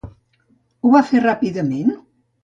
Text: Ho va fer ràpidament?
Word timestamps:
Ho 0.87 0.93
va 0.95 1.01
fer 1.09 1.21
ràpidament? 1.25 1.93